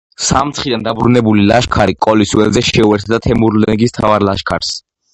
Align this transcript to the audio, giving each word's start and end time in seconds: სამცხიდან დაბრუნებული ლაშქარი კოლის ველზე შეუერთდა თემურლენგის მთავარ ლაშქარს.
სამცხიდან 0.27 0.85
დაბრუნებული 0.87 1.45
ლაშქარი 1.51 1.97
კოლის 2.07 2.35
ველზე 2.41 2.65
შეუერთდა 2.73 3.23
თემურლენგის 3.29 3.97
მთავარ 3.99 4.31
ლაშქარს. 4.31 4.79